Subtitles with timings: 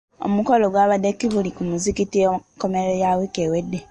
[0.25, 3.79] Omukolo gwabadde Kibuli ku muzigiti ku nkomerero ya wiiki ewedde.